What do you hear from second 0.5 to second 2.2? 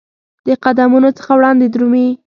قدمونو څخه وړاندي درومې